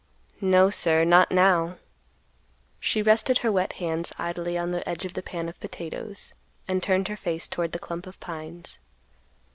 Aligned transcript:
"No, 0.41 0.71
sir, 0.71 1.03
not 1.05 1.29
now;" 1.31 1.77
she 2.79 3.03
rested 3.03 3.37
her 3.45 3.51
wet 3.51 3.73
hands 3.73 4.11
idly 4.17 4.57
on 4.57 4.71
the 4.71 4.89
edge 4.89 5.05
of 5.05 5.13
the 5.13 5.21
pan 5.21 5.47
of 5.47 5.59
potatoes, 5.59 6.33
and 6.67 6.81
turned 6.81 7.07
her 7.07 7.15
face 7.15 7.47
toward 7.47 7.71
the 7.71 7.77
clump 7.77 8.07
of 8.07 8.19
pines. 8.19 8.79